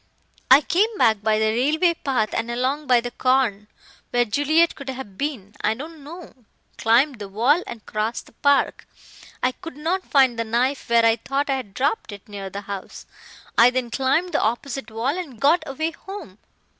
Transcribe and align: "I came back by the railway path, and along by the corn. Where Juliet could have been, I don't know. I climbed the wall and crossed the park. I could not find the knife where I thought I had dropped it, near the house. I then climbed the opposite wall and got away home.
"I 0.49 0.61
came 0.61 0.97
back 0.97 1.21
by 1.21 1.37
the 1.37 1.51
railway 1.51 1.93
path, 1.93 2.33
and 2.33 2.49
along 2.49 2.87
by 2.87 3.01
the 3.01 3.11
corn. 3.11 3.67
Where 4.09 4.25
Juliet 4.25 4.73
could 4.73 4.89
have 4.89 5.15
been, 5.15 5.55
I 5.63 5.75
don't 5.75 6.03
know. 6.03 6.33
I 6.35 6.81
climbed 6.81 7.19
the 7.19 7.29
wall 7.29 7.61
and 7.67 7.85
crossed 7.85 8.25
the 8.25 8.31
park. 8.31 8.87
I 9.43 9.51
could 9.51 9.77
not 9.77 10.01
find 10.03 10.39
the 10.39 10.43
knife 10.43 10.89
where 10.89 11.05
I 11.05 11.17
thought 11.17 11.51
I 11.51 11.57
had 11.57 11.75
dropped 11.75 12.11
it, 12.11 12.27
near 12.27 12.49
the 12.49 12.61
house. 12.61 13.05
I 13.59 13.69
then 13.69 13.91
climbed 13.91 14.31
the 14.31 14.41
opposite 14.41 14.89
wall 14.89 15.15
and 15.15 15.39
got 15.39 15.61
away 15.67 15.91
home. 15.91 16.39